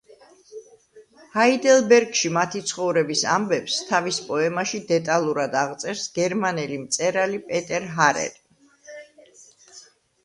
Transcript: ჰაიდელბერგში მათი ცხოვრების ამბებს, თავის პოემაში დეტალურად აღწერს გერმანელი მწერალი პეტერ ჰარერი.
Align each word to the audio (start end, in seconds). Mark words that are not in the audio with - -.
ჰაიდელბერგში 1.33 2.31
მათი 2.37 2.61
ცხოვრების 2.71 3.21
ამბებს, 3.35 3.77
თავის 3.91 4.19
პოემაში 4.31 4.81
დეტალურად 4.93 5.59
აღწერს 5.65 6.09
გერმანელი 6.19 6.81
მწერალი 6.87 7.41
პეტერ 7.53 7.87
ჰარერი. 7.99 9.03